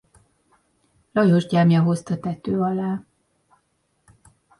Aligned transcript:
Lajos 1.13 1.47
gyámja 1.47 1.81
hozta 1.81 2.19
tető 2.19 2.61
alá. 2.61 3.03